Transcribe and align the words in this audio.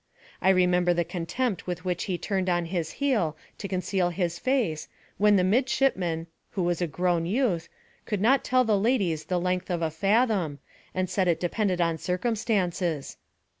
I 0.41 0.49
remember 0.49 0.95
the 0.95 1.03
contempt 1.05 1.67
with 1.67 1.85
which 1.85 2.05
he 2.05 2.17
turned 2.17 2.49
on 2.49 2.65
his 2.65 2.93
heel 2.93 3.37
to 3.59 3.67
conceal 3.67 4.09
his 4.09 4.39
face, 4.39 4.87
when 5.19 5.35
the 5.35 5.43
midshipman 5.43 6.25
(who 6.49 6.63
was 6.63 6.81
a 6.81 6.87
grown 6.87 7.27
youth) 7.27 7.69
could 8.07 8.19
not 8.19 8.43
tell 8.43 8.63
the 8.63 8.79
ladies 8.79 9.25
the 9.25 9.39
length 9.39 9.69
of 9.69 9.83
a 9.83 9.91
fathom, 9.91 10.57
and 10.95 11.07
said 11.07 11.27
it 11.27 11.39
depended 11.39 11.81
on 11.81 11.99
circumstances. 11.99 13.17